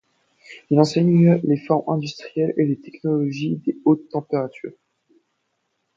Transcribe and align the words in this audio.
Il 0.71 0.79
enseigne 0.79 1.39
les 1.43 1.57
formes 1.57 1.87
industrielles 1.87 2.55
et 2.57 2.65
les 2.65 2.81
technologies 2.81 3.57
des 3.63 3.77
hautes 3.85 4.09
températures. 4.09 4.73